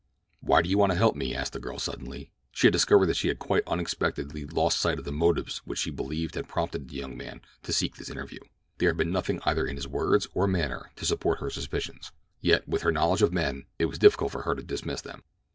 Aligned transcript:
"Why 0.39 0.63
do 0.63 0.67
you 0.69 0.79
want 0.79 0.91
to 0.93 0.97
help 0.97 1.15
me?" 1.15 1.35
asked 1.35 1.53
the 1.53 1.59
girl 1.59 1.77
suddenly. 1.77 2.31
She 2.51 2.65
had 2.65 2.71
discovered 2.71 3.05
that 3.05 3.15
she 3.17 3.27
had 3.27 3.37
quite 3.37 3.61
unexpectedly 3.67 4.45
lost 4.45 4.79
sight 4.79 4.97
of 4.97 5.05
the 5.05 5.11
motives 5.11 5.59
which 5.59 5.77
she 5.77 5.91
believed 5.91 6.33
had 6.33 6.47
prompted 6.49 6.89
the 6.89 6.95
young 6.95 7.15
man 7.15 7.39
to 7.61 7.71
seek 7.71 7.95
this 7.97 8.09
interview. 8.09 8.39
There 8.79 8.89
had 8.89 8.97
been 8.97 9.11
nothing 9.11 9.41
either 9.45 9.67
in 9.67 9.75
his 9.75 9.87
words 9.87 10.27
or 10.33 10.47
manner 10.47 10.89
to 10.95 11.05
support 11.05 11.37
her 11.39 11.51
suspicions; 11.51 12.11
yet, 12.39 12.67
with 12.67 12.81
her 12.81 12.91
knowledge 12.91 13.21
of 13.21 13.31
men, 13.31 13.65
it 13.77 13.85
was 13.85 13.99
difficult 13.99 14.31
for 14.31 14.41
her 14.41 14.55
to 14.55 14.63
dismiss 14.63 15.01
them. 15.01 15.21